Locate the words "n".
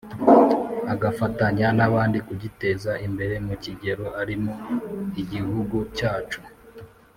1.77-1.79